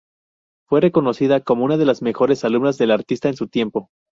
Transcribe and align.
Fue 0.67 0.81
reconocida 0.81 1.41
como 1.41 1.63
una 1.63 1.77
de 1.77 1.85
las 1.85 2.01
mejores 2.01 2.43
alumnas 2.43 2.79
del 2.79 2.89
artista 2.89 3.29
en 3.29 3.35
su 3.35 3.49
tiempo. 3.49 3.91